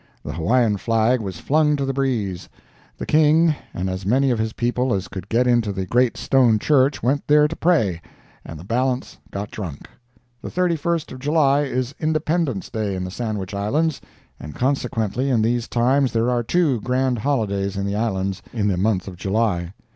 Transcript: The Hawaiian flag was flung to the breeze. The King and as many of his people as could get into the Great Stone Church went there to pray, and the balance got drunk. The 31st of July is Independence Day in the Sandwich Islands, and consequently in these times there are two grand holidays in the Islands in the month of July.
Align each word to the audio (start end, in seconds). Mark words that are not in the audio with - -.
The 0.23 0.33
Hawaiian 0.33 0.77
flag 0.77 1.21
was 1.21 1.39
flung 1.39 1.75
to 1.75 1.85
the 1.85 1.93
breeze. 1.93 2.49
The 2.97 3.05
King 3.05 3.53
and 3.71 3.87
as 3.87 4.03
many 4.03 4.31
of 4.31 4.39
his 4.39 4.53
people 4.53 4.95
as 4.95 5.07
could 5.07 5.29
get 5.29 5.45
into 5.45 5.71
the 5.71 5.85
Great 5.85 6.17
Stone 6.17 6.57
Church 6.57 7.03
went 7.03 7.27
there 7.27 7.47
to 7.47 7.55
pray, 7.55 8.01
and 8.43 8.59
the 8.59 8.63
balance 8.63 9.19
got 9.29 9.51
drunk. 9.51 9.87
The 10.41 10.49
31st 10.49 11.11
of 11.11 11.19
July 11.19 11.61
is 11.65 11.93
Independence 11.99 12.69
Day 12.71 12.95
in 12.95 13.03
the 13.03 13.11
Sandwich 13.11 13.53
Islands, 13.53 14.01
and 14.39 14.55
consequently 14.55 15.29
in 15.29 15.43
these 15.43 15.67
times 15.67 16.13
there 16.13 16.31
are 16.31 16.41
two 16.41 16.81
grand 16.81 17.19
holidays 17.19 17.77
in 17.77 17.85
the 17.85 17.95
Islands 17.95 18.41
in 18.51 18.69
the 18.69 18.77
month 18.77 19.07
of 19.07 19.17
July. 19.17 19.71